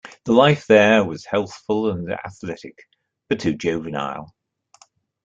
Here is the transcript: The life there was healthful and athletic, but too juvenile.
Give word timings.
The 0.23 0.31
life 0.33 0.65
there 0.65 1.03
was 1.05 1.25
healthful 1.25 1.91
and 1.91 2.11
athletic, 2.11 2.87
but 3.29 3.39
too 3.39 3.53
juvenile. 3.53 4.33